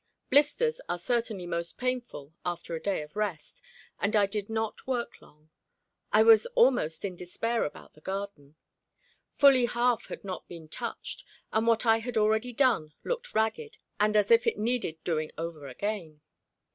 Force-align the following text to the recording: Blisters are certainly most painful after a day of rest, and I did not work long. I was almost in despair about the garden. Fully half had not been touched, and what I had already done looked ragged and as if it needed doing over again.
Blisters 0.31 0.81
are 0.89 0.97
certainly 0.97 1.45
most 1.45 1.77
painful 1.77 2.33
after 2.43 2.73
a 2.73 2.81
day 2.81 3.03
of 3.03 3.15
rest, 3.15 3.61
and 3.99 4.15
I 4.15 4.25
did 4.25 4.49
not 4.49 4.87
work 4.87 5.21
long. 5.21 5.51
I 6.11 6.23
was 6.23 6.47
almost 6.55 7.05
in 7.05 7.15
despair 7.15 7.65
about 7.65 7.93
the 7.93 8.01
garden. 8.01 8.55
Fully 9.35 9.65
half 9.67 10.07
had 10.07 10.23
not 10.23 10.47
been 10.47 10.67
touched, 10.69 11.23
and 11.53 11.67
what 11.67 11.85
I 11.85 11.99
had 11.99 12.17
already 12.17 12.51
done 12.51 12.93
looked 13.03 13.35
ragged 13.35 13.77
and 13.99 14.17
as 14.17 14.31
if 14.31 14.47
it 14.47 14.57
needed 14.57 14.97
doing 15.03 15.29
over 15.37 15.67
again. 15.67 16.21